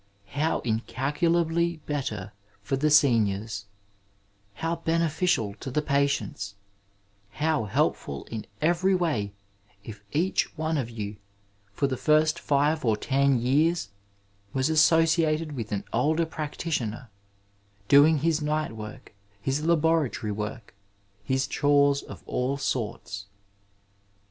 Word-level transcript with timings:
How 0.29 0.61
incalculably 0.61 1.75
better 1.85 2.31
for 2.63 2.75
the 2.75 2.89
seniors, 2.89 3.65
how 4.55 4.77
beneficial 4.77 5.53
to 5.59 5.69
the 5.69 5.83
patiento, 5.83 6.55
how 7.33 7.65
helpful 7.65 8.23
in 8.31 8.47
every 8.63 8.95
way 8.95 9.31
if 9.83 10.01
each 10.11 10.57
one 10.57 10.79
of 10.79 10.89
you, 10.89 11.17
for 11.75 11.85
the 11.85 11.97
first 11.97 12.39
five 12.39 12.83
or 12.83 12.97
ten 12.97 13.39
years, 13.39 13.89
was 14.53 14.71
associated 14.71 15.51
with 15.51 15.71
an 15.71 15.83
older 15.93 16.25
practitioner, 16.25 17.11
doing 17.87 18.21
lijg 18.21 18.41
night 18.41 18.71
work, 18.75 19.13
his 19.39 19.63
laboratory 19.63 20.31
work, 20.31 20.73
his 21.23 21.45
chores 21.45 22.01
of 22.01 22.23
all 22.25 22.57
sorts. 22.57 23.27